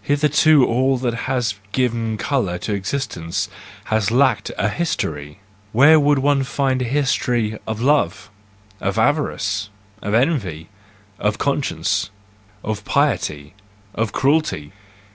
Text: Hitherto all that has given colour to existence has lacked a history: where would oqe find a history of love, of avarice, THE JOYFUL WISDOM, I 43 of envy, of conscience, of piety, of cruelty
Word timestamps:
Hitherto 0.00 0.64
all 0.66 0.96
that 0.96 1.12
has 1.28 1.56
given 1.72 2.16
colour 2.16 2.56
to 2.60 2.72
existence 2.72 3.50
has 3.92 4.10
lacked 4.10 4.50
a 4.56 4.70
history: 4.70 5.38
where 5.72 6.00
would 6.00 6.16
oqe 6.16 6.46
find 6.46 6.80
a 6.80 6.86
history 6.86 7.58
of 7.66 7.82
love, 7.82 8.30
of 8.80 8.96
avarice, 8.96 9.68
THE 10.00 10.06
JOYFUL 10.06 10.18
WISDOM, 10.18 10.28
I 10.32 10.32
43 10.32 10.32
of 10.48 10.56
envy, 10.64 10.68
of 11.18 11.36
conscience, 11.38 12.10
of 12.64 12.84
piety, 12.86 13.54
of 13.94 14.12
cruelty 14.14 14.72